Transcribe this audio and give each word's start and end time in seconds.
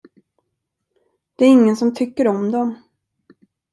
Det 1.35 1.45
är 1.45 1.49
ingen 1.51 1.75
som 1.75 1.95
tycker 1.95 2.27
om 2.27 2.51
dom. 2.51 2.75